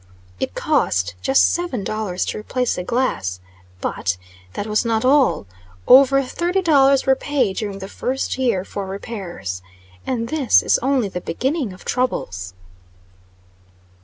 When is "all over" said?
5.05-6.23